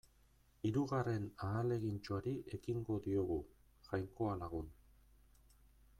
Hirugarren 0.67 1.27
ahalegintxoari 1.47 2.33
ekingo 2.59 2.99
diogu, 3.09 3.39
Jainkoa 3.91 4.35
lagun. 4.45 4.77